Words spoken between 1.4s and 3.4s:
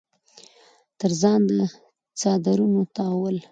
د څادرنو تاوول